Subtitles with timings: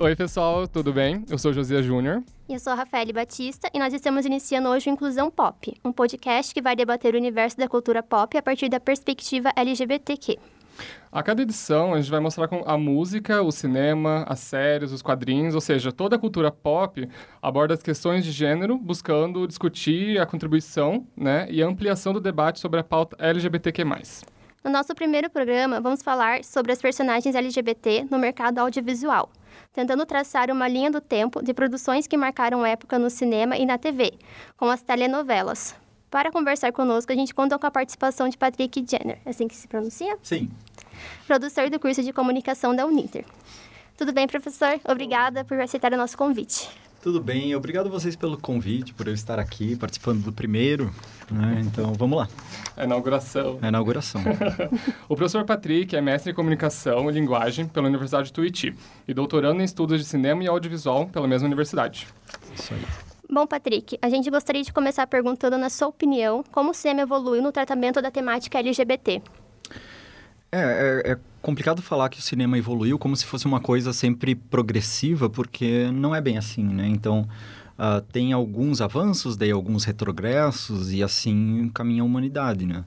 [0.00, 1.24] Oi, pessoal, tudo bem?
[1.28, 2.22] Eu sou Josias Júnior.
[2.48, 5.90] E eu sou a Rafaele Batista e nós estamos iniciando hoje o Inclusão Pop, um
[5.90, 10.38] podcast que vai debater o universo da cultura pop a partir da perspectiva LGBTQ.
[11.10, 15.56] A cada edição, a gente vai mostrar a música, o cinema, as séries, os quadrinhos,
[15.56, 17.08] ou seja, toda a cultura pop
[17.42, 22.60] aborda as questões de gênero, buscando discutir a contribuição né, e a ampliação do debate
[22.60, 23.82] sobre a pauta LGBTQ+.
[24.62, 29.30] No nosso primeiro programa, vamos falar sobre as personagens LGBT no mercado audiovisual,
[29.78, 33.78] tentando traçar uma linha do tempo de produções que marcaram época no cinema e na
[33.78, 34.12] TV,
[34.56, 35.72] como as telenovelas.
[36.10, 39.54] Para conversar conosco, a gente conta com a participação de Patrick Jenner, é assim que
[39.54, 40.18] se pronuncia?
[40.20, 40.50] Sim.
[41.28, 43.24] Produtor do curso de comunicação da Uninter.
[43.96, 44.80] Tudo bem, professor?
[44.84, 46.68] Obrigada por aceitar o nosso convite.
[47.00, 50.92] Tudo bem, obrigado a vocês pelo convite, por eu estar aqui participando do primeiro.
[51.30, 51.62] Né?
[51.64, 52.28] Então, vamos lá.
[52.76, 53.58] A inauguração.
[53.62, 54.20] A inauguração.
[55.08, 58.74] o professor Patrick é mestre em comunicação e linguagem pela Universidade de Tuiuti
[59.06, 62.08] e doutorando em estudos de cinema e audiovisual pela mesma universidade.
[62.52, 62.82] Isso aí.
[63.30, 67.42] Bom, Patrick, a gente gostaria de começar perguntando, na sua opinião, como o cinema evoluiu
[67.42, 69.22] no tratamento da temática LGBT.
[70.50, 74.34] É, é, é, complicado falar que o cinema evoluiu como se fosse uma coisa sempre
[74.34, 76.88] progressiva, porque não é bem assim, né?
[76.88, 77.28] Então,
[77.78, 82.84] uh, tem alguns avanços, daí alguns retrogressos, e assim caminha a humanidade, né?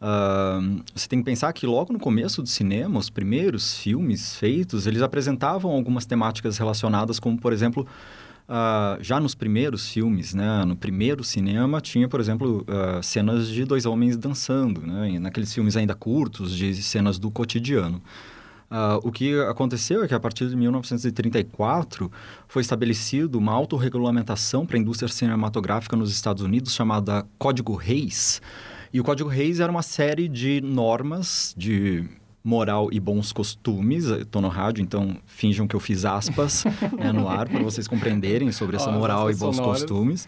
[0.00, 4.86] Uh, você tem que pensar que logo no começo do cinema, os primeiros filmes feitos,
[4.86, 7.86] eles apresentavam algumas temáticas relacionadas, como, por exemplo,
[8.50, 13.64] Uh, já nos primeiros filmes, né, no primeiro cinema, tinha, por exemplo, uh, cenas de
[13.64, 18.02] dois homens dançando, né, naqueles filmes ainda curtos, de cenas do cotidiano.
[18.68, 22.10] Uh, o que aconteceu é que, a partir de 1934,
[22.48, 28.42] foi estabelecido uma autorregulamentação para a indústria cinematográfica nos Estados Unidos chamada Código Reis.
[28.92, 32.04] E o Código Reis era uma série de normas, de
[32.42, 34.06] moral e bons costumes.
[34.06, 36.64] Estou no rádio, então finjam que eu fiz aspas
[36.98, 39.82] né, no ar para vocês compreenderem sobre essa moral e bons sonoras.
[39.82, 40.24] costumes.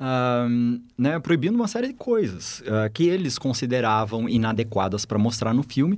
[0.00, 5.62] Uh, né, proibindo uma série de coisas uh, que eles consideravam inadequadas para mostrar no
[5.62, 5.96] filme,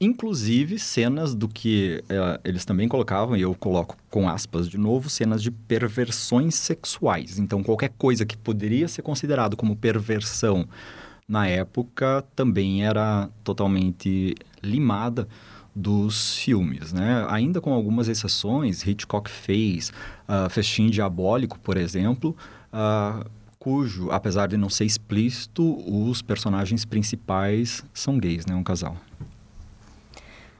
[0.00, 5.08] inclusive cenas do que uh, eles também colocavam, e eu coloco com aspas de novo,
[5.08, 7.38] cenas de perversões sexuais.
[7.38, 10.68] Então, qualquer coisa que poderia ser considerado como perversão
[11.28, 14.34] na época também era totalmente
[14.66, 15.28] limada
[15.74, 17.26] dos filmes, né?
[17.28, 19.92] Ainda com algumas exceções, Hitchcock fez
[20.26, 22.34] uh, Festim Diabólico, por exemplo,
[22.72, 23.28] uh,
[23.58, 28.54] cujo, apesar de não ser explícito, os personagens principais são gays, né?
[28.54, 28.96] Um casal.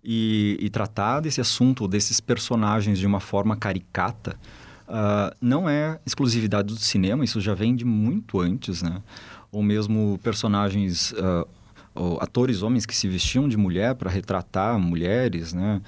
[0.03, 4.37] e, e tratar desse assunto, desses personagens de uma forma caricata,
[4.89, 9.03] uh, não é exclusividade do cinema, isso já vem de muito antes, né?
[9.51, 11.47] Ou mesmo personagens, uh,
[11.95, 15.81] ou atores homens que se vestiam de mulher para retratar mulheres, né?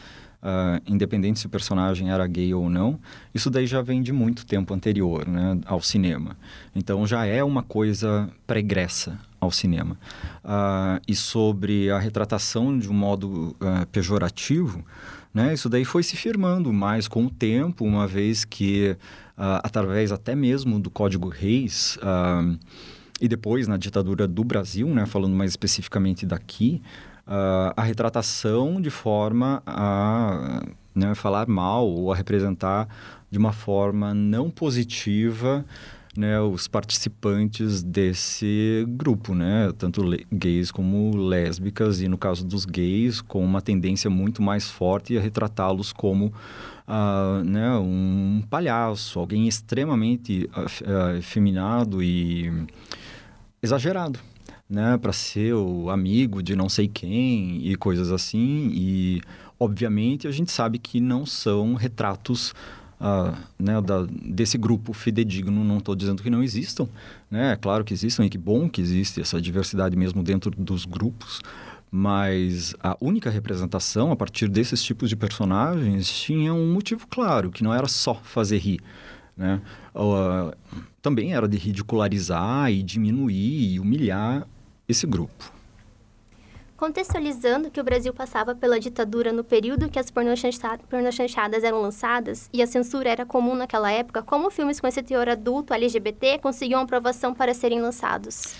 [0.46, 3.00] Uh, independente se o personagem era gay ou não,
[3.34, 6.36] isso daí já vem de muito tempo anterior né, ao cinema.
[6.72, 9.98] Então já é uma coisa pregressa ao cinema.
[10.44, 14.84] Uh, e sobre a retratação de um modo uh, pejorativo,
[15.34, 15.52] né?
[15.52, 18.96] Isso daí foi se firmando mais com o tempo, uma vez que,
[19.36, 21.98] através até mesmo do Código Reis,
[23.20, 26.80] e depois na ditadura do Brasil, né, falando mais especificamente daqui,
[27.26, 30.62] uh, a retratação de forma a
[30.94, 32.88] né, falar mal ou a representar
[33.30, 35.64] de uma forma não positiva
[36.16, 40.02] né, os participantes desse grupo, né, tanto
[40.32, 45.20] gays como lésbicas, e no caso dos gays, com uma tendência muito mais forte a
[45.20, 46.32] retratá-los como
[46.88, 52.50] uh, né, um palhaço, alguém extremamente uh, efeminado e
[53.62, 54.18] exagerado.
[54.68, 59.22] Né, para ser o amigo de não sei quem e coisas assim, e
[59.60, 62.52] obviamente a gente sabe que não são retratos
[63.00, 65.64] uh, né, da, desse grupo fidedigno.
[65.64, 66.88] Não estou dizendo que não existam,
[67.30, 67.52] né?
[67.52, 71.40] É claro que existam e que bom que existe essa diversidade mesmo dentro dos grupos.
[71.90, 77.62] Mas a única representação a partir desses tipos de personagens tinha um motivo claro, que
[77.62, 78.80] não era só fazer rir.
[79.36, 79.60] Né?
[79.94, 80.54] Uh,
[81.00, 84.46] também era de ridicularizar e diminuir e humilhar
[84.88, 85.56] esse grupo.
[86.76, 92.60] Contextualizando que o Brasil passava pela ditadura no período que as pornochanchadas eram lançadas e
[92.60, 97.32] a censura era comum naquela época, como filmes com esse teor adulto LGBT conseguiam aprovação
[97.32, 98.54] para serem lançados?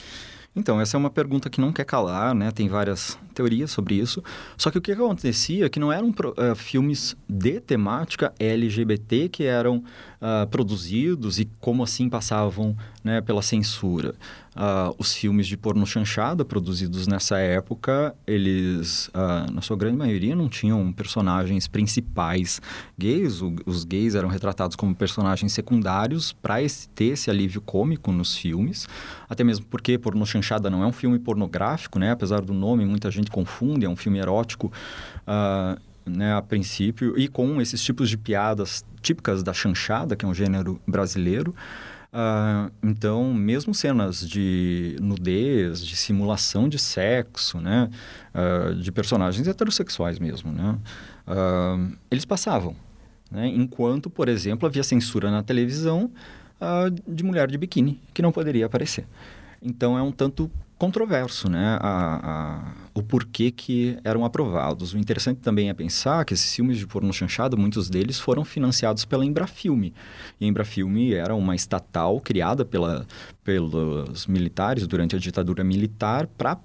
[0.57, 2.51] Então, essa é uma pergunta que não quer calar, né?
[2.51, 4.25] Tem várias teorias sobre isso.
[4.57, 9.45] Só que o que acontecia é que não eram uh, filmes de temática LGBT que
[9.45, 9.85] eram
[10.27, 14.15] uh, produzidos e como assim passavam né, pela censura.
[14.57, 20.35] Uh, os filmes de porno chanchada produzidos nessa época, eles, uh, na sua grande maioria,
[20.35, 22.61] não tinham personagens principais
[22.99, 23.43] gays.
[23.43, 26.57] O, os gays eram retratados como personagens secundários para
[26.95, 28.89] ter esse alívio cômico nos filmes.
[29.29, 32.13] Até mesmo porque porno chanchada não é um filme pornográfico, né?
[32.13, 34.73] Apesar do nome, muita gente confunde, é um filme erótico.
[35.29, 40.29] Uh, né, a princípio, e com esses tipos de piadas típicas da chanchada, que é
[40.29, 41.55] um gênero brasileiro.
[42.13, 47.91] Uh, então, mesmo cenas de nudez, de simulação de sexo, né?
[48.33, 50.79] Uh, de personagens heterossexuais mesmo, né?
[51.27, 52.75] Uh, eles passavam.
[53.31, 53.49] Né?
[53.49, 56.11] Enquanto, por exemplo, havia censura na televisão
[57.07, 59.07] de mulher de biquíni, que não poderia aparecer.
[59.61, 61.79] Então, é um tanto controverso, né?
[61.81, 64.93] A, a, o porquê que eram aprovados.
[64.93, 69.05] O interessante também é pensar que esses filmes de porno chanchado, muitos deles foram financiados
[69.05, 69.95] pela Embrafilme.
[70.41, 73.07] E a Embrafilme era uma estatal criada pela,
[73.43, 76.59] pelos militares durante a ditadura militar para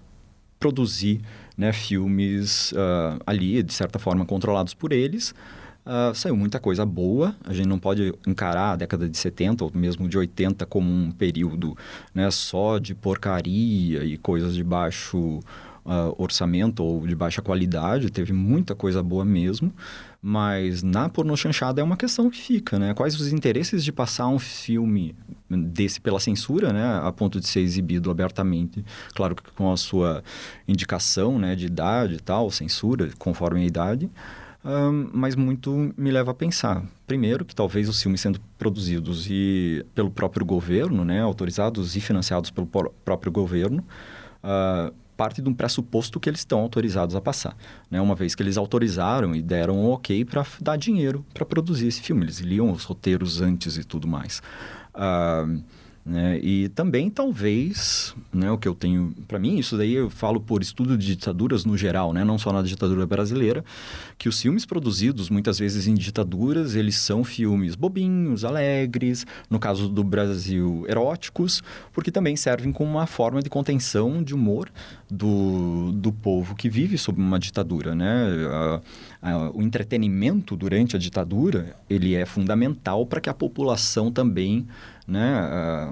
[0.60, 1.22] produzir
[1.58, 5.34] né, filmes uh, ali, de certa forma, controlados por eles,
[5.84, 9.72] Uh, saiu muita coisa boa, a gente não pode encarar a década de 70 ou
[9.74, 11.76] mesmo de 80 como um período
[12.14, 15.40] né, só de porcaria e coisas de baixo
[15.86, 19.74] uh, orçamento ou de baixa qualidade, teve muita coisa boa mesmo,
[20.22, 22.94] mas na pornochanchada é uma questão que fica, né?
[22.94, 25.16] Quais os interesses de passar um filme
[25.50, 30.24] desse pela censura, né, a ponto de ser exibido abertamente, claro que com a sua
[30.68, 34.10] indicação, né, de idade e tal, censura conforme a idade,
[34.64, 36.84] um, mas muito me leva a pensar.
[37.08, 42.52] Primeiro, que talvez os filmes sendo produzidos e pelo próprio governo, né, autorizados e financiados
[42.52, 43.84] pelo próprio governo,
[44.44, 47.56] uh, parte de um pressuposto que eles estão autorizados a passar.
[47.90, 48.00] Né?
[48.02, 52.02] Uma vez que eles autorizaram e deram um ok para dar dinheiro para produzir esse
[52.02, 52.24] filme.
[52.24, 54.42] Eles liam os roteiros antes e tudo mais.
[54.96, 55.62] Uh,
[56.04, 56.40] né?
[56.40, 60.62] E também, talvez, né, o que eu tenho para mim, isso daí eu falo por
[60.62, 63.64] estudo de ditaduras no geral, né, não só na ditadura brasileira,
[64.18, 69.88] que os filmes produzidos muitas vezes em ditaduras, eles são filmes bobinhos, alegres, no caso
[69.88, 71.62] do Brasil, eróticos,
[71.94, 74.70] porque também servem como uma forma de contenção de humor
[75.10, 77.94] do, do povo que vive sob uma ditadura.
[77.94, 78.26] Né?
[78.50, 78.82] A,
[79.22, 84.68] a, o entretenimento durante a ditadura, ele é fundamental para que a população também
[85.08, 85.42] né,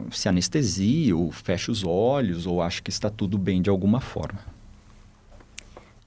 [0.07, 3.99] uh, se anestesia ou fecha os olhos ou acha que está tudo bem de alguma
[3.99, 4.39] forma.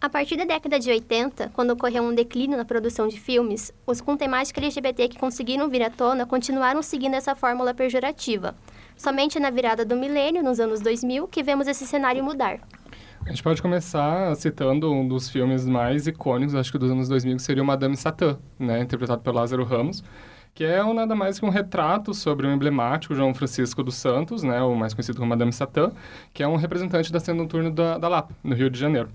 [0.02, 4.00] A partir da década de 80, quando ocorreu um declínio na produção de filmes, os
[4.00, 8.52] com temática LGBT que conseguiram vir à tona continuaram seguindo essa fórmula pejorativa.
[8.96, 12.58] Somente na virada do milênio, nos anos 2000, que vemos esse cenário mudar.
[13.24, 17.36] A gente pode começar citando um dos filmes mais icônicos, acho que dos anos 2000,
[17.36, 20.02] que seria o Madame Satã, né, interpretado pelo Lázaro Ramos,
[20.54, 24.42] que é um, nada mais que um retrato sobre o emblemático João Francisco dos Santos,
[24.42, 25.92] né, o mais conhecido como Madame Satã,
[26.32, 29.08] que é um representante da cena noturna da, da Lapa, no Rio de Janeiro,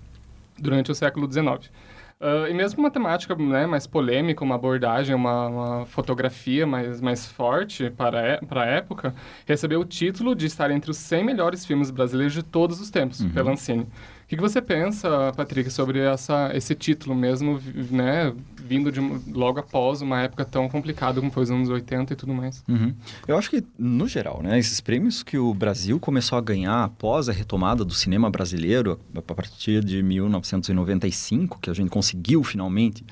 [0.58, 1.72] durante o século XIX.
[2.20, 7.28] Uh, e mesmo uma temática né, mais polêmica, uma abordagem, uma, uma fotografia mais, mais
[7.28, 9.14] forte para, para a época,
[9.46, 13.20] recebeu o título de estar entre os 100 melhores filmes brasileiros de todos os tempos,
[13.20, 13.30] uhum.
[13.30, 13.86] pela Ancine.
[14.28, 19.00] O que, que, você pensa, Patrick, sobre essa, esse título mesmo, né, vindo de
[19.32, 22.62] logo após uma época tão complicada como foi os anos 80 e tudo mais?
[22.68, 22.94] Uhum.
[23.26, 27.30] Eu acho que, no geral, né, esses prêmios que o Brasil começou a ganhar após
[27.30, 33.06] a retomada do cinema brasileiro, a partir de 1995, que a gente conseguiu finalmente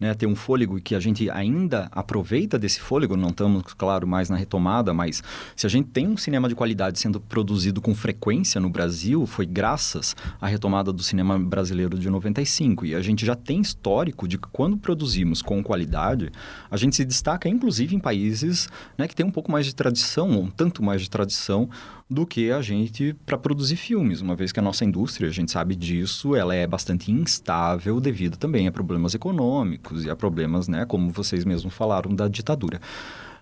[0.00, 4.06] né, ter um fôlego e que a gente ainda aproveita desse fôlego, não estamos, claro,
[4.06, 5.22] mais na retomada, mas
[5.54, 9.44] se a gente tem um cinema de qualidade sendo produzido com frequência no Brasil, foi
[9.44, 10.61] graças à retomada
[10.92, 12.86] do cinema brasileiro de 95.
[12.86, 16.30] E a gente já tem histórico de que quando produzimos com qualidade,
[16.70, 20.30] a gente se destaca inclusive em países né, que têm um pouco mais de tradição,
[20.30, 21.68] um tanto mais de tradição
[22.08, 25.50] do que a gente para produzir filmes, uma vez que a nossa indústria, a gente
[25.50, 30.84] sabe disso, ela é bastante instável devido também a problemas econômicos e a problemas, né,
[30.84, 32.80] como vocês mesmos falaram, da ditadura.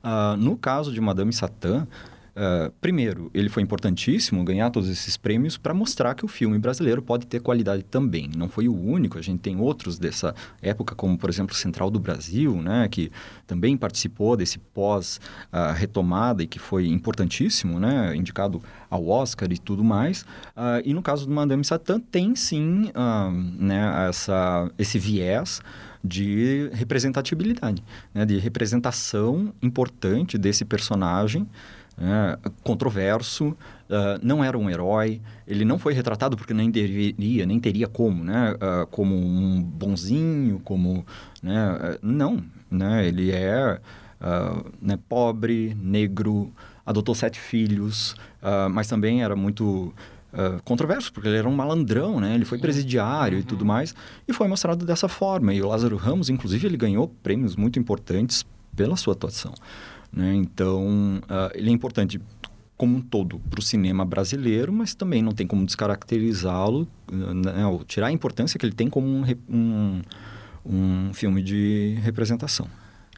[0.02, 1.86] Uh, no caso de Madame Satã,
[2.40, 7.02] Uh, primeiro, ele foi importantíssimo ganhar todos esses prêmios para mostrar que o filme brasileiro
[7.02, 8.30] pode ter qualidade também.
[8.34, 12.00] Não foi o único, a gente tem outros dessa época, como por exemplo Central do
[12.00, 13.12] Brasil, né, que
[13.46, 19.84] também participou desse pós-retomada uh, e que foi importantíssimo, né, indicado ao Oscar e tudo
[19.84, 20.22] mais.
[20.56, 22.90] Uh, e no caso do Madame Satã, tem sim
[23.58, 25.60] né, essa, esse viés
[26.02, 31.46] de representatividade, né, de representação importante desse personagem
[31.96, 37.60] né, controverso, uh, não era um herói, ele não foi retratado porque nem deveria, nem
[37.60, 41.04] teria como, né, uh, como um bonzinho, como,
[41.42, 43.80] né, uh, não, né, ele é
[44.80, 46.52] né, pobre, negro,
[46.84, 48.14] adotou sete filhos,
[48.70, 49.94] mas também era muito
[50.62, 52.34] controverso, porque ele era um malandrão, né?
[52.34, 53.42] Ele foi presidiário uhum.
[53.42, 53.94] e tudo mais,
[54.28, 55.54] e foi mostrado dessa forma.
[55.54, 58.44] E o Lázaro Ramos, inclusive, ele ganhou prêmios muito importantes
[58.76, 59.54] pela sua atuação.
[60.12, 60.34] Né?
[60.34, 62.20] Então, uh, ele é importante
[62.76, 67.52] como um todo para o cinema brasileiro, mas também não tem como descaracterizá-lo, né?
[67.86, 70.02] tirar a importância que ele tem como um, um,
[70.64, 72.66] um filme de representação.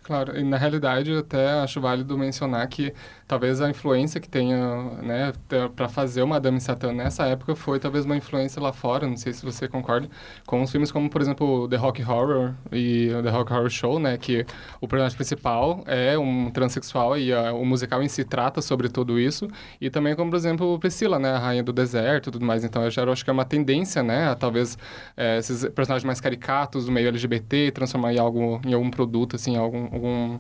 [0.02, 2.92] Claro, e na realidade até acho válido mencionar que
[3.28, 4.58] talvez a influência que tenha,
[5.00, 5.32] né,
[5.76, 9.32] para fazer o Madame Satã nessa época foi talvez uma influência lá fora, não sei
[9.32, 10.08] se você concorda,
[10.44, 14.18] com os filmes como, por exemplo, The Rock Horror e The Rock Horror Show, né,
[14.18, 14.44] que
[14.80, 19.20] o personagem principal é um transexual e a, o musical em si trata sobre tudo
[19.20, 19.46] isso,
[19.80, 22.82] e também como, por exemplo, Priscila, né, a rainha do deserto e tudo mais, então
[22.82, 24.76] eu já acho que é uma tendência, né, a talvez
[25.16, 29.56] é, esses personagens mais caricatos do meio LGBT transformar em algo, em algum produto, assim,
[29.56, 30.38] algum algum,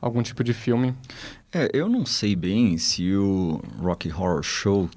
[0.00, 0.94] algum tipo de filme.
[1.52, 4.90] É, eu não sei bem se o Rocky Horror Show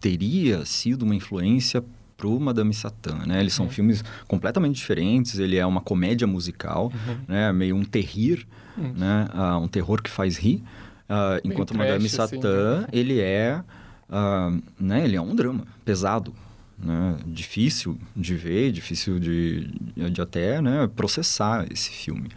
[0.00, 1.84] teria sido uma influência
[2.16, 3.40] pro Madame Satã, né?
[3.40, 3.70] Eles são uhum.
[3.70, 7.18] filmes completamente diferentes, ele é uma comédia musical, uhum.
[7.28, 7.52] né?
[7.52, 8.92] Meio um terrir, uhum.
[8.96, 9.28] né?
[9.32, 10.62] Uh, um terror que faz rir.
[11.08, 13.62] Uh, enquanto trash, Madame Satã, assim, ele é...
[14.10, 15.04] Uh, né?
[15.04, 16.34] Ele é um drama pesado,
[16.78, 17.16] né?
[17.26, 19.70] difícil de ver, difícil de,
[20.10, 20.88] de até né?
[20.96, 22.30] processar esse filme.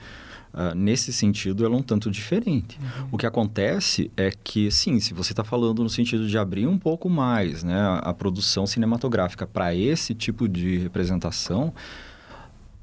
[0.53, 2.77] Uh, nesse sentido, ela é um tanto diferente.
[2.77, 3.08] Uhum.
[3.13, 6.77] O que acontece é que, sim, se você está falando no sentido de abrir um
[6.77, 11.74] pouco mais né, a, a produção cinematográfica para esse tipo de representação,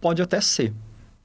[0.00, 0.72] pode até ser.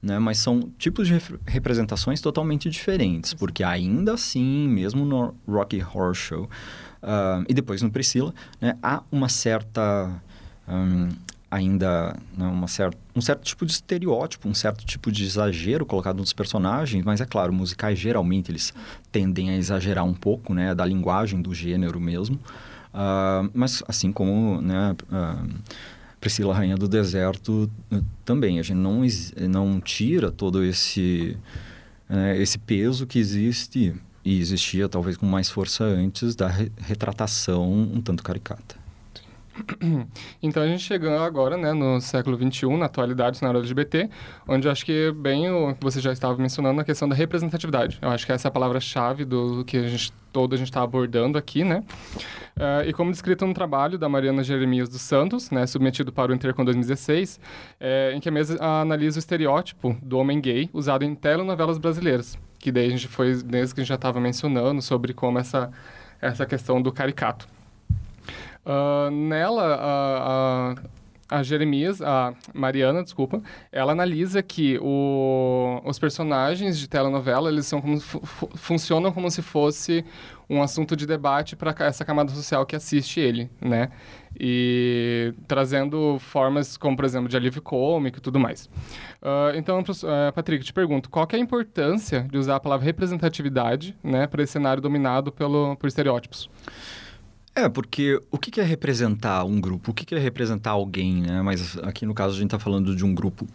[0.02, 0.18] Né?
[0.18, 6.44] Mas são tipos de representações totalmente diferentes, porque ainda assim, mesmo no Rocky Horror Show
[6.44, 10.22] uh, e depois no Priscila, né, há uma certa
[10.68, 11.08] um,
[11.54, 16.16] ainda né, uma certa, um certo tipo de estereótipo, um certo tipo de exagero colocado
[16.16, 18.74] nos personagens, mas é claro, musicais geralmente eles
[19.12, 22.36] tendem a exagerar um pouco, né, da linguagem do gênero mesmo.
[22.92, 25.48] Uh, mas assim como, né, uh,
[26.20, 29.02] Priscila Rainha do Deserto uh, também, a gente não,
[29.48, 31.36] não tira todo esse,
[32.08, 33.94] né, esse peso que existe
[34.24, 38.83] e existia talvez com mais força antes da re retratação um tanto caricata.
[40.42, 44.10] Então a gente chegando agora, né, no século XXI, na atualidade, na área LGBT,
[44.46, 47.98] onde eu acho que bem o que você já estava mencionando, a questão da representatividade.
[48.02, 50.82] Eu acho que essa é a palavra-chave do que a gente todo a gente está
[50.82, 51.84] abordando aqui, né?
[52.56, 56.34] Uh, e como descrito no trabalho da Mariana Jeremias dos Santos, né, submetido para o
[56.34, 57.38] Intercom 2016,
[57.78, 62.36] é, em que a mesa analisa o estereótipo do homem gay usado em telenovelas brasileiras,
[62.58, 65.70] que daí a gente foi desde que a gente já estava mencionando sobre como essa
[66.20, 67.46] essa questão do caricato.
[68.64, 70.74] Uh, nela, a,
[71.30, 77.66] a, a, Jeremias, a Mariana, desculpa, ela analisa que o, os personagens de telenovela, eles
[77.66, 80.04] são como, funcionam como se fosse
[80.48, 83.90] um assunto de debate para essa camada social que assiste ele, né?
[84.38, 88.66] E trazendo formas como, por exemplo, de alívio cômico e tudo mais.
[89.22, 93.96] Uh, então, uh, Patrick, te pergunto, qual é a importância de usar a palavra representatividade,
[94.02, 96.50] né, para esse cenário dominado pelo, por estereótipos?
[97.56, 99.92] É, porque o que é representar um grupo?
[99.92, 101.40] O que é representar alguém, né?
[101.40, 103.46] Mas aqui no caso a gente está falando de um grupo,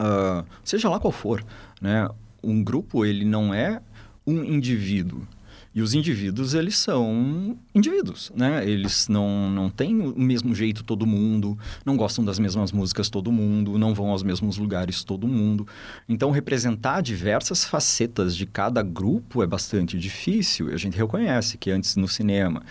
[0.00, 1.44] uh, seja lá qual for,
[1.80, 2.08] né?
[2.42, 3.82] Um grupo, ele não é
[4.26, 5.26] um indivíduo.
[5.74, 8.64] E os indivíduos, eles são indivíduos, né?
[8.64, 13.32] Eles não, não têm o mesmo jeito todo mundo, não gostam das mesmas músicas todo
[13.32, 15.66] mundo, não vão aos mesmos lugares todo mundo.
[16.08, 20.72] Então, representar diversas facetas de cada grupo é bastante difícil.
[20.72, 22.62] A gente reconhece que antes no cinema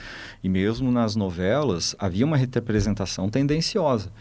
[0.41, 4.13] e mesmo nas novelas havia uma representação tendenciosa,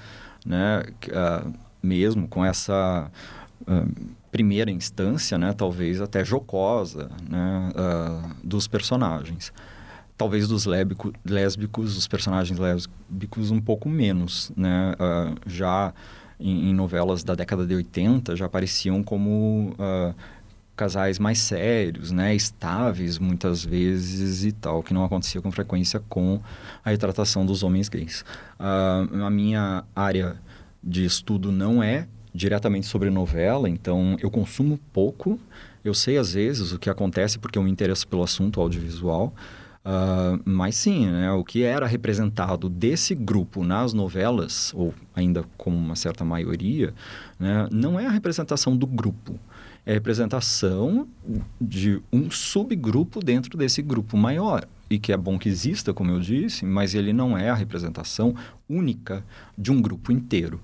[0.44, 0.82] né?
[1.06, 3.08] Uh, mesmo com essa...
[3.60, 9.52] Uh, primeira instância, né, talvez até jocosa, né, uh, dos personagens.
[10.16, 14.94] Talvez dos lébico, lésbicos, os personagens lésbicos um pouco menos, né?
[14.94, 15.92] Uh, já
[16.38, 20.14] em, em, novelas da década de 80 já apareciam como uh,
[20.76, 26.40] casais mais sérios, né, estáveis muitas vezes e tal, que não acontecia com frequência com
[26.84, 28.24] a retratação dos homens gays.
[28.58, 30.36] A minha área
[30.82, 35.38] de estudo não é diretamente sobre novela, então eu consumo pouco.
[35.84, 39.34] Eu sei às vezes o que acontece porque eu me interesso pelo assunto audiovisual,
[39.84, 45.76] Uh, mas sim, né, o que era representado desse grupo nas novelas, ou ainda como
[45.76, 46.94] uma certa maioria,
[47.38, 49.40] né, não é a representação do grupo,
[49.84, 51.08] é a representação
[51.60, 54.68] de um subgrupo dentro desse grupo maior.
[54.88, 58.36] E que é bom que exista, como eu disse, mas ele não é a representação
[58.68, 59.24] única
[59.58, 60.60] de um grupo inteiro.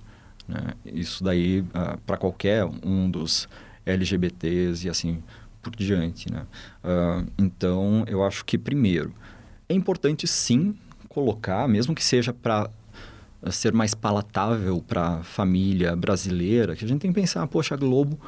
[0.48, 0.72] Né?
[0.84, 3.48] Isso daí, uh, ah, para qualquer um dos
[3.84, 5.22] LGBTs e assim
[5.62, 6.32] por diante.
[6.32, 6.46] Né?
[6.82, 9.12] Uh, então, eu acho que, primeiro,
[9.68, 10.74] é importante sim
[11.08, 12.70] colocar, mesmo que seja para
[13.50, 17.78] ser mais palatável para a família brasileira, que a gente tem que pensar, poxa, a
[17.78, 18.18] Globo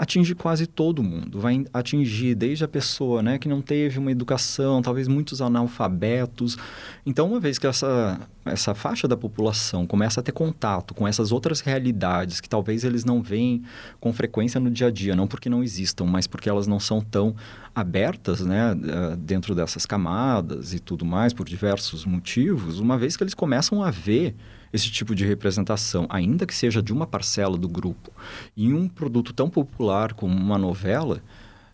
[0.00, 1.38] atinge quase todo mundo.
[1.38, 6.56] Vai atingir desde a pessoa né, que não teve uma educação, talvez muitos analfabetos.
[7.04, 11.32] Então, uma vez que essa, essa faixa da população começa a ter contato com essas
[11.32, 13.62] outras realidades que talvez eles não veem
[14.00, 17.02] com frequência no dia a dia, não porque não existam, mas porque elas não são
[17.02, 17.36] tão
[17.74, 23.22] abertas né, eh, dentro dessas camadas e tudo mais, por diversos motivos, uma vez que
[23.22, 24.34] eles começam a ver
[24.72, 28.12] esse tipo de representação, ainda que seja de uma parcela do grupo,
[28.56, 31.22] em um produto tão popular como uma novela,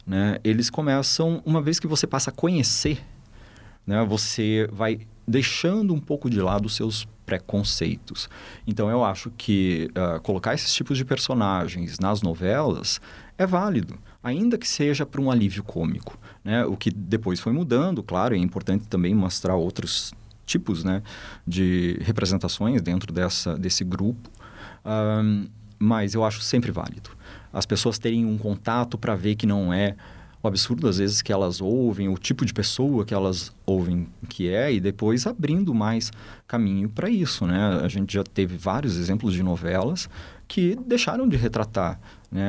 [0.06, 3.04] né, eles começam, uma vez que você passa a conhecer,
[3.86, 8.30] né, você vai deixando um pouco de lado os seus preconceitos.
[8.66, 13.00] Então, eu acho que uh, colocar esses tipos de personagens nas novelas
[13.36, 16.16] é válido, ainda que seja para um alívio cômico.
[16.44, 16.64] Né?
[16.64, 20.14] O que depois foi mudando, claro, é importante também mostrar outros
[20.46, 21.02] tipos né,
[21.46, 24.30] de representações dentro dessa, desse grupo,
[24.84, 25.46] um,
[25.78, 27.10] mas eu acho sempre válido.
[27.52, 29.96] As pessoas terem um contato para ver que não é
[30.42, 34.48] o absurdo, às vezes, que elas ouvem, o tipo de pessoa que elas ouvem que
[34.48, 36.12] é, e depois abrindo mais
[36.46, 37.46] caminho para isso.
[37.46, 37.80] Né?
[37.82, 40.08] A gente já teve vários exemplos de novelas
[40.46, 41.98] que deixaram de retratar
[42.30, 42.48] né,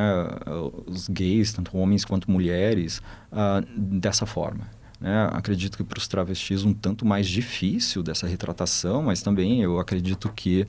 [0.86, 3.02] os gays, tanto homens quanto mulheres,
[3.32, 4.70] uh, dessa forma.
[5.00, 5.30] Né?
[5.32, 10.32] Acredito que para os travestis um tanto mais difícil dessa retratação, mas também eu acredito
[10.36, 10.68] que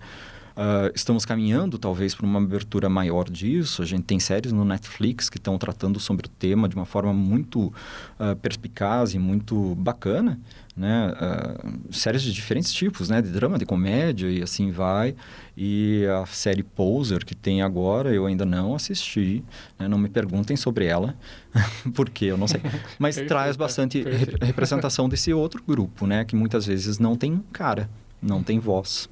[0.59, 3.81] uh, estamos caminhando talvez para uma abertura maior disso.
[3.81, 7.15] A gente tem séries no Netflix que estão tratando sobre o tema de uma forma
[7.15, 7.73] muito
[8.19, 10.39] uh, perspicaz e muito bacana
[10.79, 11.13] né?
[11.13, 13.21] Uh, séries de diferentes tipos, né?
[13.21, 15.15] De drama, de comédia e assim vai.
[15.57, 19.43] E a série Poser que tem agora, eu ainda não assisti.
[19.77, 19.89] Né?
[19.89, 21.17] Não me perguntem sobre ela,
[21.95, 22.61] porque eu não sei.
[22.97, 26.25] Mas traz bastante rep representação desse outro grupo, né?
[26.25, 27.91] Que muitas vezes não tem cara,
[28.23, 29.09] não tem voz.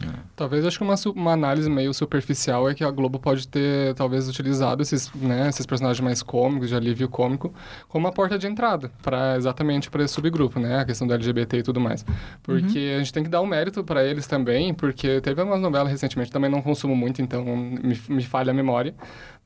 [0.00, 0.06] É.
[0.36, 4.28] Talvez acho que uma, uma análise meio superficial é que a Globo pode ter talvez
[4.28, 7.52] utilizado esses, né, esses personagens mais cômicos, de alívio cômico,
[7.88, 11.58] como uma porta de entrada para exatamente para esse subgrupo, né, a questão do LGBT
[11.58, 12.04] e tudo mais.
[12.42, 12.96] Porque uhum.
[12.96, 16.30] a gente tem que dar um mérito para eles também, porque teve uma novela recentemente,
[16.30, 18.94] também não consumo muito, então me, me falha a memória,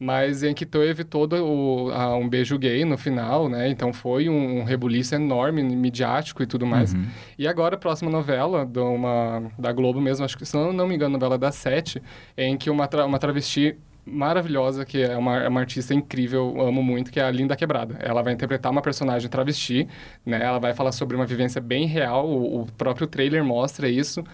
[0.02, 3.68] mas em que teve todo o, a, um beijo gay no final, né?
[3.68, 6.92] Então foi um, um rebuliço enorme, midiático e tudo mais.
[6.92, 7.06] Uhum.
[7.38, 10.96] E agora a próxima novela uma, da Globo mesmo, acho que se não, não me
[10.96, 12.02] engano, novela da Sete,
[12.36, 16.82] em que uma, tra uma travesti maravilhosa, que é uma, é uma artista incrível, amo
[16.82, 17.96] muito, que é a Linda Quebrada.
[18.00, 19.86] Ela vai interpretar uma personagem travesti,
[20.26, 20.42] né?
[20.42, 24.24] Ela vai falar sobre uma vivência bem real, o, o próprio trailer mostra isso.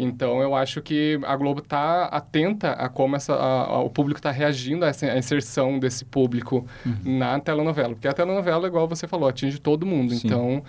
[0.00, 4.20] Então, eu acho que a Globo está atenta a como essa, a, a, o público
[4.20, 7.18] está reagindo a essa a inserção desse público uhum.
[7.18, 7.94] na telenovela.
[7.94, 10.14] Porque a telenovela, igual você falou, atinge todo mundo.
[10.14, 10.26] Sim.
[10.28, 10.62] Então,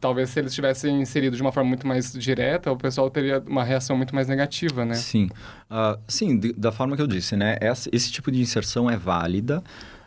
[0.00, 3.64] talvez se eles tivessem inserido de uma forma muito mais direta, o pessoal teria uma
[3.64, 4.94] reação muito mais negativa, né?
[4.94, 5.28] Sim.
[5.68, 7.56] Uh, sim, da forma que eu disse, né?
[7.60, 9.60] Essa, esse tipo de inserção é válida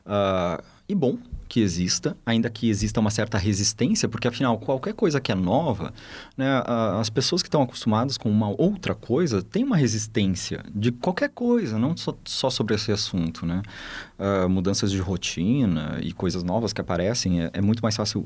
[0.06, 1.18] uh, e bom
[1.52, 5.94] que exista, ainda que exista uma certa resistência, porque afinal, qualquer coisa que é nova,
[6.38, 6.64] né,
[6.98, 11.78] as pessoas que estão acostumadas com uma outra coisa têm uma resistência de qualquer coisa,
[11.78, 13.46] não só, só sobre esse assunto.
[13.46, 13.62] Né?
[14.18, 18.26] Uh, mudanças de rotina e coisas novas que aparecem, é, é muito mais fácil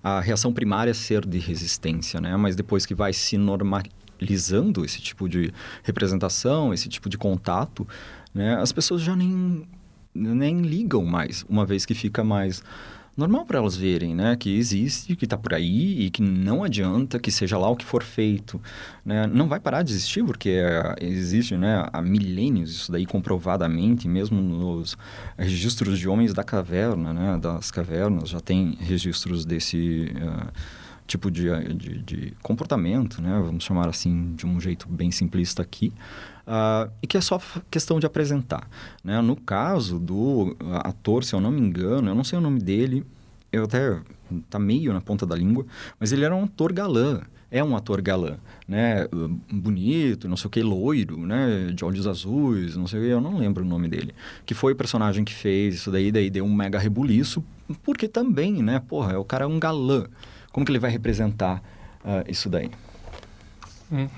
[0.00, 2.36] a reação primária ser de resistência, né?
[2.36, 7.88] mas depois que vai se normalizando esse tipo de representação, esse tipo de contato,
[8.32, 9.66] né, as pessoas já nem
[10.14, 12.62] nem ligam mais, uma vez que fica mais
[13.16, 14.36] normal para elas verem, né?
[14.36, 17.84] Que existe, que está por aí e que não adianta que seja lá o que
[17.84, 18.60] for feito,
[19.04, 19.26] né?
[19.26, 21.86] Não vai parar de existir porque é, existe, né?
[21.92, 24.96] Há milênios isso daí comprovadamente, mesmo nos
[25.36, 27.38] registros de homens da caverna, né?
[27.40, 30.48] Das cavernas já tem registros desse uh,
[31.12, 33.38] tipo de, de, de, comportamento, né?
[33.44, 35.92] Vamos chamar assim de um jeito bem simplista aqui.
[36.46, 38.66] Uh, e que é só questão de apresentar.
[39.04, 39.20] Né?
[39.20, 43.04] No caso do ator, se eu não me engano, eu não sei o nome dele,
[43.52, 44.00] eu até
[44.48, 45.66] tá meio na ponta da língua,
[46.00, 47.20] mas ele era um ator galã
[47.52, 49.06] é um ator galã, né?
[49.52, 51.70] Bonito, não sei o que, loiro, né?
[51.74, 54.14] De olhos azuis, não sei o que, eu não lembro o nome dele.
[54.46, 57.44] Que foi o personagem que fez isso daí, daí deu um mega rebuliço,
[57.82, 58.80] porque também, né?
[58.80, 60.06] Porra, o cara é um galã.
[60.52, 61.62] Como que ele vai representar
[62.04, 62.70] uh, isso daí?
[63.90, 64.08] Uhum.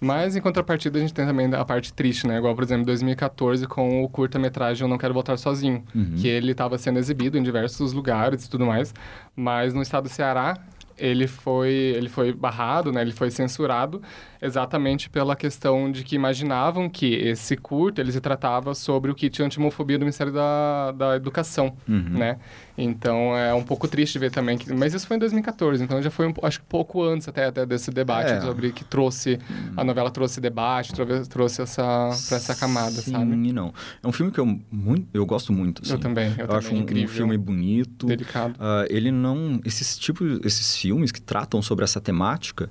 [0.00, 2.38] Mas, em contrapartida, a gente tem também a parte triste, né?
[2.38, 5.84] Igual, por exemplo, em 2014, com o curta-metragem Eu Não Quero Voltar Sozinho.
[5.94, 6.14] Uhum.
[6.16, 8.94] Que ele estava sendo exibido em diversos lugares e tudo mais.
[9.36, 10.56] Mas no estado do Ceará,
[11.00, 13.00] ele foi, ele foi barrado, né?
[13.00, 14.02] Ele foi censurado
[14.42, 19.42] exatamente pela questão de que imaginavam que esse curto ele se tratava sobre o kit
[19.42, 22.18] antimofobia do Ministério da, da Educação, uhum.
[22.18, 22.38] né?
[22.76, 26.10] Então é um pouco triste ver também que, mas isso foi em 2014, então já
[26.10, 28.40] foi um, acho que pouco antes até, até desse debate é.
[28.40, 29.38] sobre que trouxe
[29.76, 31.82] a novela trouxe debate, trouxe, trouxe essa
[32.28, 33.32] para essa camada, Sim sabe?
[33.32, 33.74] Sim, não.
[34.02, 35.82] É um filme que eu muito eu gosto muito.
[35.82, 35.92] Assim.
[35.92, 36.28] Eu também.
[36.28, 38.54] Eu, eu também, acho um, incrível, um filme bonito, delicado.
[38.54, 42.70] Uh, ele não esses tipos esses filmes que tratam sobre essa temática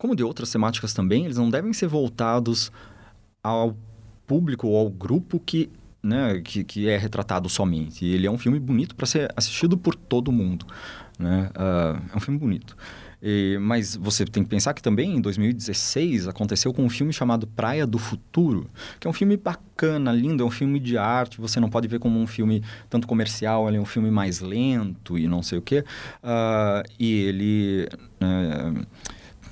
[0.00, 2.72] como de outras temáticas também, eles não devem ser voltados
[3.42, 3.76] ao
[4.26, 5.68] público ou ao grupo que,
[6.02, 8.06] né, que, que é retratado somente.
[8.06, 10.64] Ele é um filme bonito para ser assistido por todo mundo.
[11.18, 11.50] Né?
[11.54, 12.74] Uh, é um filme bonito.
[13.22, 17.46] E, mas você tem que pensar que também em 2016 aconteceu com um filme chamado
[17.46, 21.40] Praia do Futuro, que é um filme bacana, lindo, é um filme de arte.
[21.40, 25.18] Você não pode ver como um filme tanto comercial, ele é um filme mais lento
[25.18, 25.84] e não sei o quê.
[26.22, 27.88] Uh, e ele.
[28.22, 28.86] Uh,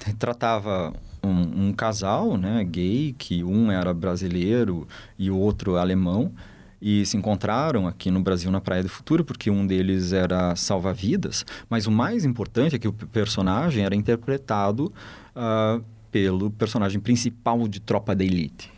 [0.04, 4.87] retratava um, um, casal né, gay, que um era brasileiro
[5.18, 6.33] e o outro alemão,
[6.81, 11.45] e se encontraram aqui no Brasil na Praia do Futuro, porque um deles era salva-vidas,
[11.69, 14.93] mas o mais importante é que o personagem era interpretado
[15.35, 18.73] uh, pelo personagem principal de Tropa da Elite.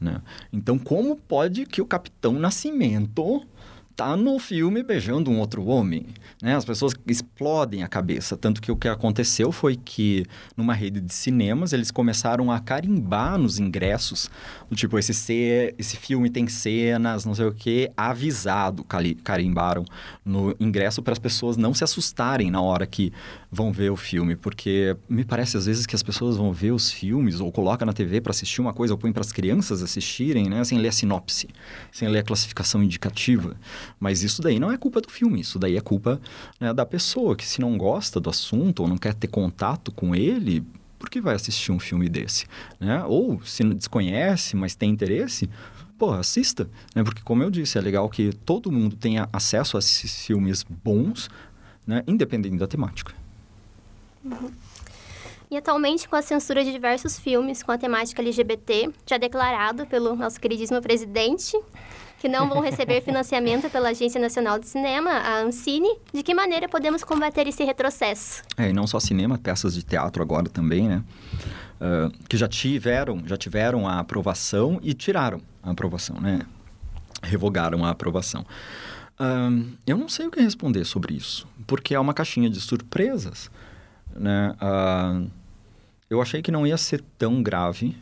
[0.00, 0.20] Né?
[0.52, 3.42] Então, como pode que o Capitão Nascimento
[3.96, 6.06] tá no filme beijando um outro homem,
[6.42, 6.56] né?
[6.56, 10.24] As pessoas explodem a cabeça, tanto que o que aconteceu foi que
[10.56, 14.30] numa rede de cinemas eles começaram a carimbar nos ingressos,
[14.74, 18.84] tipo esse C, esse filme tem cenas, não sei o que, avisado,
[19.22, 19.84] carimbaram
[20.24, 23.12] no ingresso para as pessoas não se assustarem na hora que
[23.50, 26.90] vão ver o filme, porque me parece às vezes que as pessoas vão ver os
[26.90, 30.48] filmes ou colocam na TV para assistir uma coisa ou põe para as crianças assistirem,
[30.48, 30.64] né?
[30.64, 31.48] Sem ler a sinopse,
[31.90, 33.56] sem ler a classificação indicativa.
[33.98, 36.20] Mas isso daí não é culpa do filme, isso daí é culpa
[36.60, 40.14] né, da pessoa que se não gosta do assunto ou não quer ter contato com
[40.14, 40.64] ele,
[40.98, 42.46] por que vai assistir um filme desse?
[42.78, 43.02] Né?
[43.04, 45.50] Ou se não desconhece, mas tem interesse,
[45.98, 46.70] pô, assista.
[46.94, 47.02] Né?
[47.02, 51.28] Porque, como eu disse, é legal que todo mundo tenha acesso a esses filmes bons,
[51.84, 52.04] né?
[52.06, 53.12] independente da temática.
[54.24, 54.52] Uhum.
[55.50, 60.16] E atualmente, com a censura de diversos filmes com a temática LGBT, já declarado pelo
[60.16, 61.60] nosso queridíssimo presidente,
[62.22, 65.88] que não vão receber financiamento pela Agência Nacional de Cinema, a Ancine.
[66.14, 68.44] De que maneira podemos combater esse retrocesso?
[68.56, 71.02] É, e não só cinema, peças de teatro agora também, né?
[71.80, 76.46] Uh, que já tiveram, já tiveram a aprovação e tiraram a aprovação, né?
[77.24, 78.46] Revogaram a aprovação.
[79.18, 83.50] Uh, eu não sei o que responder sobre isso, porque é uma caixinha de surpresas,
[84.14, 84.54] né?
[84.62, 85.28] Uh,
[86.08, 87.96] eu achei que não ia ser tão grave.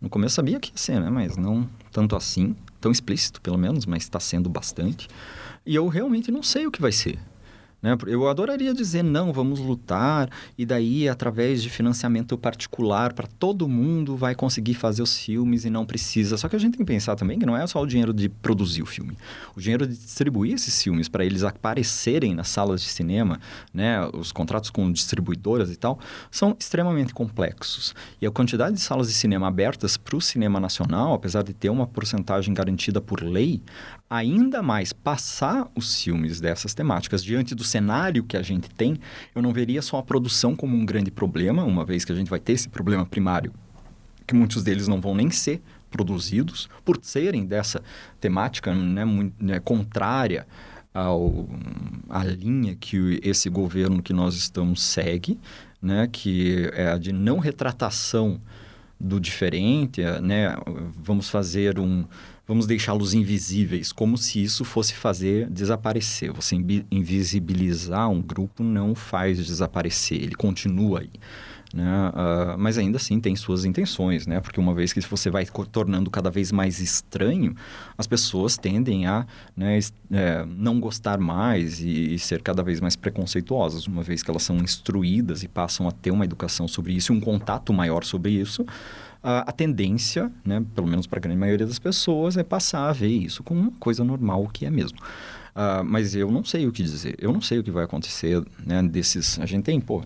[0.00, 1.10] No começo sabia que ia ser, né?
[1.10, 5.08] Mas não tanto assim tão explícito, pelo menos, mas está sendo bastante.
[5.64, 7.18] E eu realmente não sei o que vai ser.
[7.82, 7.96] Né?
[8.06, 14.16] Eu adoraria dizer, não, vamos lutar, e daí, através de financiamento particular, para todo mundo
[14.16, 16.36] vai conseguir fazer os filmes e não precisa.
[16.36, 18.28] Só que a gente tem que pensar também que não é só o dinheiro de
[18.28, 19.16] produzir o filme.
[19.54, 23.38] O dinheiro de distribuir esses filmes, para eles aparecerem nas salas de cinema,
[23.72, 24.08] né?
[24.14, 25.98] os contratos com distribuidoras e tal,
[26.30, 27.94] são extremamente complexos.
[28.20, 31.70] E a quantidade de salas de cinema abertas para o cinema nacional, apesar de ter
[31.70, 33.62] uma porcentagem garantida por lei,
[34.08, 38.96] ainda mais passar os filmes dessas temáticas diante do cenário que a gente tem,
[39.34, 42.30] eu não veria só a produção como um grande problema, uma vez que a gente
[42.30, 43.52] vai ter esse problema primário,
[44.26, 47.82] que muitos deles não vão nem ser produzidos por serem dessa
[48.20, 50.46] temática né, muito, né, contrária
[50.92, 51.48] ao,
[52.08, 55.38] à linha que esse governo que nós estamos segue,
[55.80, 58.40] né, que é a de não retratação
[58.98, 60.56] do diferente, né?
[61.02, 62.06] Vamos fazer um
[62.46, 66.32] vamos deixá-los invisíveis, como se isso fosse fazer desaparecer.
[66.32, 66.54] Você
[66.90, 71.10] invisibilizar um grupo não faz desaparecer, ele continua aí.
[71.74, 71.84] Né?
[72.10, 74.40] Uh, mas ainda assim tem suas intenções, né?
[74.40, 77.54] Porque uma vez que você vai tornando cada vez mais estranho,
[77.98, 79.78] as pessoas tendem a né,
[80.10, 84.44] é, não gostar mais e, e, ser cada vez mais preconceituosas, uma vez que elas
[84.44, 88.64] são instruídas e passam a ter uma educação sobre isso um contato maior sobre isso.
[89.22, 92.92] Uh, a tendência, né, pelo menos para a grande maioria das pessoas, é passar a
[92.92, 94.98] ver isso como uma coisa normal, que é mesmo.
[94.98, 97.16] Uh, mas eu não sei o que dizer.
[97.18, 99.38] Eu não sei o que vai acontecer, né, desses...
[99.40, 100.04] A gente tem, pô,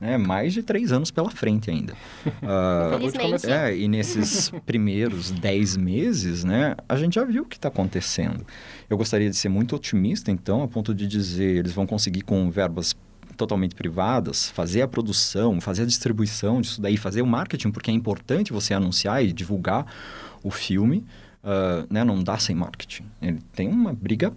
[0.00, 1.94] né, mais de três anos pela frente ainda.
[2.46, 7.68] Uh, é, e nesses primeiros dez meses, né, a gente já viu o que está
[7.68, 8.44] acontecendo.
[8.88, 12.50] Eu gostaria de ser muito otimista, então, a ponto de dizer eles vão conseguir com
[12.50, 12.94] verbas
[13.36, 17.94] totalmente privadas, fazer a produção, fazer a distribuição disso daí, fazer o marketing, porque é
[17.94, 19.86] importante você anunciar e divulgar
[20.42, 21.04] o filme,
[21.44, 22.04] uh, né?
[22.04, 23.04] Não dá sem marketing.
[23.20, 24.32] Ele tem uma briga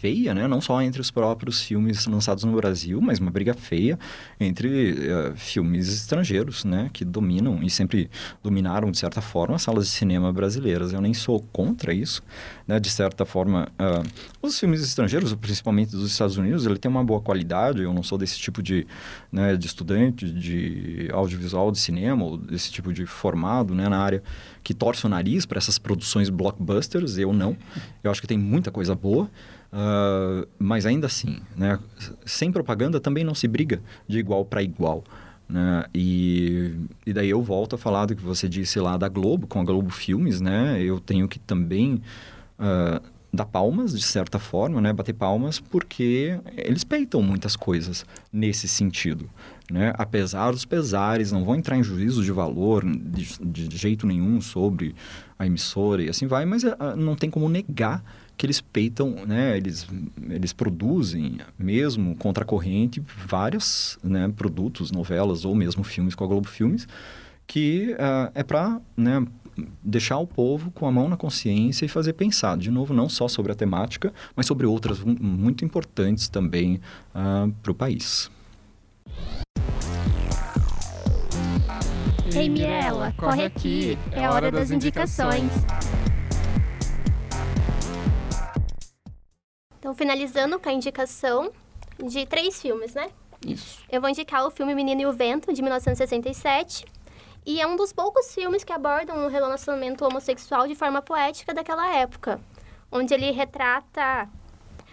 [0.00, 0.46] feia, né?
[0.46, 3.98] Não só entre os próprios filmes lançados no Brasil, mas uma briga feia
[4.38, 6.88] entre uh, filmes estrangeiros, né?
[6.92, 8.08] Que dominam e sempre
[8.42, 10.92] dominaram, de certa forma, as salas de cinema brasileiras.
[10.92, 12.22] Eu nem sou contra isso,
[12.66, 12.78] né?
[12.78, 14.08] De certa forma, uh,
[14.40, 17.82] os filmes estrangeiros, principalmente dos Estados Unidos, ele tem uma boa qualidade.
[17.82, 18.86] Eu não sou desse tipo de,
[19.32, 23.88] né, de estudante de audiovisual, de cinema, ou desse tipo de formado, né?
[23.88, 24.22] Na área
[24.62, 27.18] que torce o nariz para essas produções blockbusters.
[27.18, 27.56] Eu não.
[28.04, 29.28] Eu acho que tem muita coisa boa.
[29.70, 31.78] Uh, mas ainda assim, né,
[32.24, 35.04] sem propaganda também não se briga de igual para igual.
[35.48, 35.84] Né?
[35.94, 36.74] E,
[37.06, 39.64] e daí eu volto a falar do que você disse lá da Globo, com a
[39.64, 40.82] Globo Filmes, né?
[40.82, 42.02] Eu tenho que também
[42.58, 43.00] uh,
[43.32, 44.92] dar palmas, de certa forma, né?
[44.92, 49.28] Bater palmas, porque eles peitam muitas coisas nesse sentido,
[49.70, 49.94] né?
[49.96, 54.94] Apesar dos pesares, não vão entrar em juízo de valor de, de jeito nenhum sobre
[55.38, 58.04] a emissora e assim vai, mas uh, não tem como negar
[58.38, 59.86] que eles peitam, né, eles,
[60.30, 66.26] eles produzem, mesmo contra a corrente, vários né, produtos, novelas ou mesmo filmes com a
[66.28, 66.86] Globo Filmes,
[67.48, 69.26] que uh, é para né,
[69.82, 73.26] deixar o povo com a mão na consciência e fazer pensar, de novo, não só
[73.26, 76.80] sobre a temática, mas sobre outras muito importantes também uh,
[77.16, 78.30] ah, para o país.
[82.32, 85.50] Ei, Mirella, corre aqui, é hora das indicações.
[89.88, 91.50] Então, finalizando com a indicação
[91.98, 93.08] de três filmes, né?
[93.46, 93.82] Isso.
[93.90, 96.84] Eu vou indicar o filme Menino e o Vento, de 1967.
[97.46, 101.90] E é um dos poucos filmes que abordam um relacionamento homossexual de forma poética daquela
[101.96, 102.38] época.
[102.92, 104.28] Onde ele retrata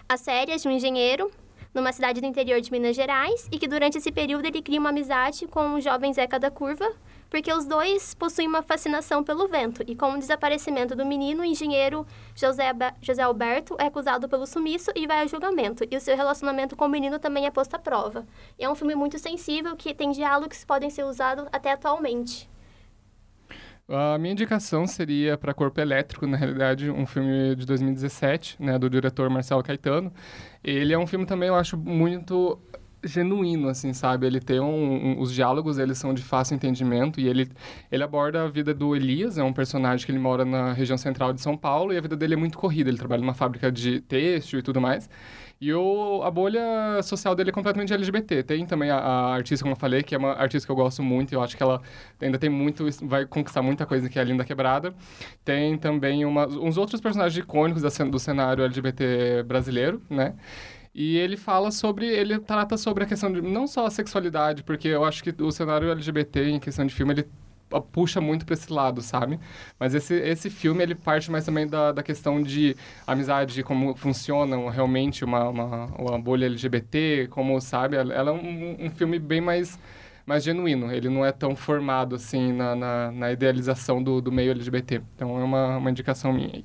[0.08, 1.30] as férias de um engenheiro
[1.74, 4.88] numa cidade do interior de Minas Gerais e que durante esse período ele cria uma
[4.88, 6.90] amizade com o jovem Zeca da Curva,
[7.28, 11.44] porque os dois possuem uma fascinação pelo vento, e com o desaparecimento do menino, o
[11.44, 16.16] engenheiro José, José Alberto é acusado pelo sumiço e vai a julgamento, e o seu
[16.16, 18.26] relacionamento com o menino também é posto à prova.
[18.58, 22.48] E é um filme muito sensível que tem diálogos que podem ser usados até atualmente.
[23.88, 28.90] A minha indicação seria para Corpo Elétrico, na realidade, um filme de 2017, né, do
[28.90, 30.12] diretor Marcelo Caetano.
[30.62, 32.58] Ele é um filme também, eu acho, muito
[33.06, 34.26] genuíno, assim, sabe?
[34.26, 37.48] Ele tem um, um, os diálogos, eles são de fácil entendimento e ele,
[37.90, 41.32] ele aborda a vida do Elias, é um personagem que ele mora na região central
[41.32, 44.00] de São Paulo e a vida dele é muito corrida, ele trabalha numa fábrica de
[44.00, 45.08] têxtil e tudo mais.
[45.58, 48.42] E o, a bolha social dele é completamente LGBT.
[48.42, 51.02] Tem também a, a, artista, como eu falei, que é uma artista que eu gosto
[51.02, 51.32] muito.
[51.32, 51.80] Eu acho que ela
[52.20, 52.86] ainda tem muito...
[53.06, 54.94] Vai conquistar muita coisa, que é a Linda Quebrada.
[55.44, 60.34] Tem também uma, uns outros personagens icônicos da, do cenário LGBT brasileiro, né?
[60.98, 64.88] E ele fala sobre, ele trata sobre a questão de não só a sexualidade, porque
[64.88, 67.28] eu acho que o cenário LGBT em questão de filme, ele
[67.92, 69.38] puxa muito para esse lado, sabe?
[69.78, 72.74] Mas esse, esse filme, ele parte mais também da, da questão de
[73.06, 77.96] amizade, como funciona realmente uma, uma, uma bolha LGBT, como, sabe?
[77.96, 79.78] Ela é um, um filme bem mais
[80.24, 80.90] mais genuíno.
[80.90, 85.02] Ele não é tão formado, assim, na, na, na idealização do, do meio LGBT.
[85.14, 86.64] Então, é uma, uma indicação minha aí.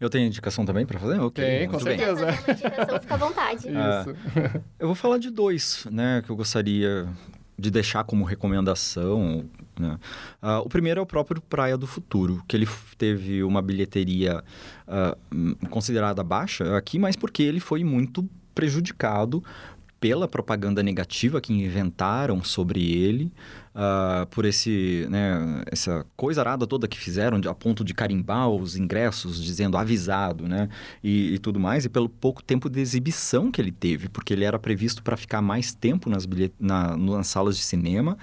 [0.00, 1.20] Eu tenho indicação também para fazer?
[1.20, 1.44] Ok.
[1.44, 2.26] Tem, com certeza.
[2.26, 2.34] Bem.
[2.48, 3.66] indicação, fica à vontade.
[3.68, 3.74] Isso.
[3.74, 7.08] Ah, eu vou falar de dois, né, que eu gostaria
[7.60, 9.44] de deixar como recomendação.
[9.78, 9.98] Né?
[10.42, 14.42] Uh, o primeiro é o próprio Praia do Futuro, que ele teve uma bilheteria
[14.88, 19.44] uh, considerada baixa aqui, mas porque ele foi muito prejudicado
[20.00, 23.30] pela propaganda negativa que inventaram sobre ele
[23.74, 28.76] uh, por esse, né, essa coisa arada toda que fizeram, a ponto de carimbar os
[28.76, 30.68] ingressos, dizendo avisado, né,
[31.02, 34.44] e, e tudo mais, e pelo pouco tempo de exibição que ele teve, porque ele
[34.44, 36.52] era previsto para ficar mais tempo nas, bilhet...
[36.58, 38.16] na, nas salas de cinema,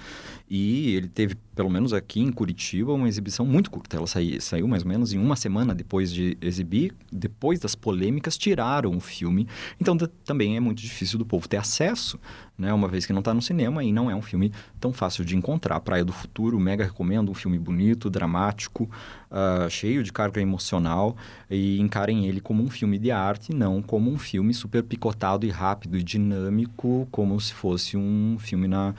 [0.50, 3.98] e ele teve, pelo menos aqui em Curitiba, uma exibição muito curta.
[3.98, 6.94] Ela saiu, saiu mais ou menos em uma semana depois de exibir.
[7.12, 9.48] Depois das polêmicas, tiraram o filme.
[9.80, 12.18] Então, também é muito difícil do povo ter acesso
[12.58, 12.74] né?
[12.74, 15.38] Uma vez que não está no cinema e não é um filme tão fácil de
[15.38, 15.80] encontrar.
[15.82, 18.90] Praia do Futuro, mega recomendo, um filme bonito, dramático,
[19.30, 21.16] uh, cheio de carga emocional
[21.50, 25.50] e encarem ele como um filme de arte, não como um filme super picotado e
[25.50, 28.96] rápido e dinâmico, como se fosse um filme na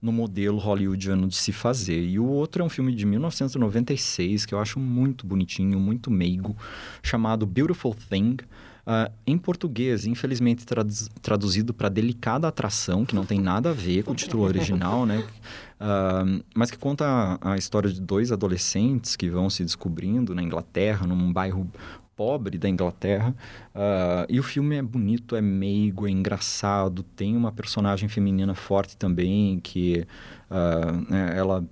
[0.00, 2.02] no modelo hollywoodiano de se fazer.
[2.02, 6.56] E o outro é um filme de 1996 que eu acho muito bonitinho, muito meigo,
[7.02, 8.36] chamado Beautiful Thing.
[8.86, 14.04] Uh, em português, infelizmente traduz, traduzido para Delicada Atração, que não tem nada a ver
[14.04, 15.26] com o título original, né?
[15.80, 20.42] Uh, mas que conta a, a, história de dois adolescentes que vão se descobrindo na
[20.42, 21.68] Inglaterra, num bairro
[22.16, 23.34] pobre da Inglaterra.
[23.74, 28.96] Uh, e o filme é bonito, é meigo, é engraçado, tem uma personagem feminina forte
[28.96, 30.06] também, que
[31.08, 31.64] né, ela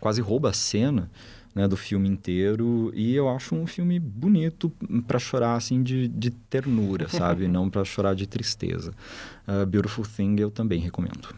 [0.00, 1.10] quase rouba a cena
[1.54, 2.90] né, do filme inteiro.
[2.94, 4.72] E eu acho um filme bonito
[5.06, 7.46] para chorar, assim, de, de ternura, sabe?
[7.48, 8.92] Não para chorar de tristeza.
[9.46, 11.28] Uh, Beautiful Thing eu também recomendo.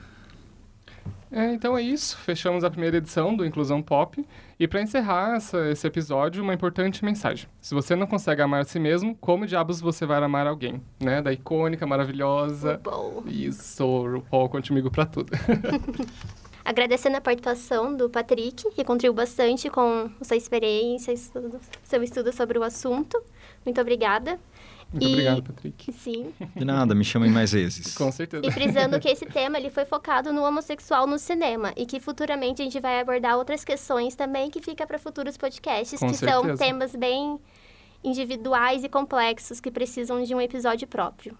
[1.30, 2.16] É, então é isso.
[2.18, 4.24] Fechamos a primeira edição do Inclusão Pop.
[4.58, 7.48] E para encerrar essa, esse episódio, uma importante mensagem.
[7.60, 10.80] Se você não consegue amar a si mesmo, como diabos você vai amar alguém?
[11.00, 11.20] Né?
[11.20, 12.74] Da icônica, maravilhosa.
[12.74, 13.24] RuPaul.
[13.26, 15.32] Isso, RuPaul, conte comigo para tudo.
[16.64, 22.58] Agradecendo a participação do Patrick, que contribuiu bastante com sua experiência, estudo, seu estudo sobre
[22.58, 23.20] o assunto.
[23.66, 24.38] Muito obrigada.
[24.94, 25.12] Muito e...
[25.12, 25.92] obrigado, Patrick.
[25.92, 26.32] Sim.
[26.54, 27.94] De nada, me chamem mais vezes.
[27.98, 28.46] Com certeza.
[28.46, 32.62] E frisando que esse tema ele foi focado no homossexual no cinema e que futuramente
[32.62, 36.46] a gente vai abordar outras questões também que fica para futuros podcasts, Com que certeza.
[36.46, 37.40] são temas bem
[38.04, 41.36] individuais e complexos que precisam de um episódio próprio.